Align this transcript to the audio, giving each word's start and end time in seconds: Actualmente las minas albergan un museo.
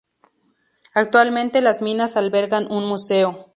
Actualmente 0.95 1.61
las 1.61 1.83
minas 1.83 2.17
albergan 2.17 2.65
un 2.71 2.87
museo. 2.87 3.49